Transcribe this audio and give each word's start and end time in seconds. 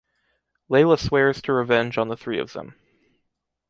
Leila 0.67 0.97
swears 0.97 1.43
to 1.43 1.53
revenge 1.53 1.95
on 1.99 2.07
the 2.07 2.17
three 2.17 2.39
of 2.39 2.53
them. 2.53 2.73